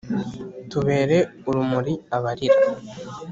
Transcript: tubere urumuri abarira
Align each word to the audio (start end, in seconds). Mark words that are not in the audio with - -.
tubere 0.71 1.17
urumuri 1.49 1.93
abarira 2.15 2.59